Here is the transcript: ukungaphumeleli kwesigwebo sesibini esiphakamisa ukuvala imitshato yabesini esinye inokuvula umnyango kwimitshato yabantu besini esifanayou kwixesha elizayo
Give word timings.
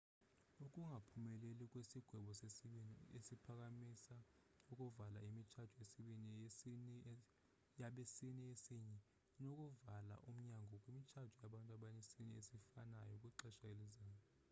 ukungaphumeleli 0.65 1.65
kwesigwebo 1.71 2.31
sesibini 2.39 2.95
esiphakamisa 3.17 4.15
ukuvala 4.71 5.19
imitshato 5.29 5.79
yabesini 7.81 8.41
esinye 8.53 8.97
inokuvula 9.43 10.15
umnyango 10.31 10.75
kwimitshato 10.83 11.35
yabantu 11.43 11.73
besini 11.83 12.31
esifanayou 12.41 13.17
kwixesha 13.21 13.65
elizayo 13.73 14.21